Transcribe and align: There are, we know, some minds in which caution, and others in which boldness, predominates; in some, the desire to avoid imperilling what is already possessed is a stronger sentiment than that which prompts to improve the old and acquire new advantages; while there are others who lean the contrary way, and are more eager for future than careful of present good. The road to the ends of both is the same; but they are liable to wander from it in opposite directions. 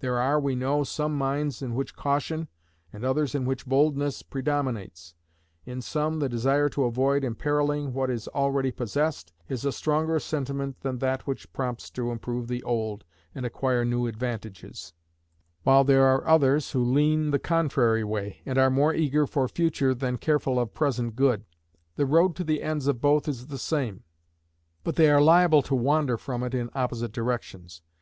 There 0.00 0.18
are, 0.20 0.38
we 0.38 0.54
know, 0.56 0.84
some 0.84 1.16
minds 1.16 1.62
in 1.62 1.74
which 1.74 1.96
caution, 1.96 2.48
and 2.92 3.02
others 3.02 3.34
in 3.34 3.46
which 3.46 3.64
boldness, 3.64 4.20
predominates; 4.22 5.14
in 5.64 5.80
some, 5.80 6.18
the 6.18 6.28
desire 6.28 6.68
to 6.68 6.84
avoid 6.84 7.24
imperilling 7.24 7.94
what 7.94 8.10
is 8.10 8.28
already 8.28 8.72
possessed 8.72 9.32
is 9.48 9.64
a 9.64 9.72
stronger 9.72 10.18
sentiment 10.18 10.82
than 10.82 10.98
that 10.98 11.26
which 11.26 11.50
prompts 11.54 11.88
to 11.92 12.12
improve 12.12 12.46
the 12.46 12.62
old 12.62 13.06
and 13.34 13.46
acquire 13.46 13.82
new 13.86 14.06
advantages; 14.06 14.92
while 15.62 15.82
there 15.82 16.04
are 16.04 16.28
others 16.28 16.72
who 16.72 16.84
lean 16.84 17.30
the 17.30 17.38
contrary 17.38 18.04
way, 18.04 18.42
and 18.44 18.58
are 18.58 18.68
more 18.68 18.92
eager 18.92 19.26
for 19.26 19.48
future 19.48 19.94
than 19.94 20.18
careful 20.18 20.60
of 20.60 20.74
present 20.74 21.16
good. 21.16 21.46
The 21.96 22.04
road 22.04 22.36
to 22.36 22.44
the 22.44 22.62
ends 22.62 22.86
of 22.86 23.00
both 23.00 23.26
is 23.26 23.46
the 23.46 23.56
same; 23.56 24.04
but 24.84 24.96
they 24.96 25.10
are 25.10 25.22
liable 25.22 25.62
to 25.62 25.74
wander 25.74 26.18
from 26.18 26.42
it 26.42 26.52
in 26.52 26.68
opposite 26.74 27.12
directions. 27.12 27.80